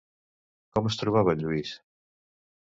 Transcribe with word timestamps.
Com 0.77 0.89
es 0.91 0.97
trobava 1.01 1.37
en 1.37 1.45
Lluís? 1.45 1.75